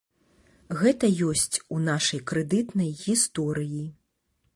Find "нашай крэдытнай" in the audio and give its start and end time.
1.89-2.89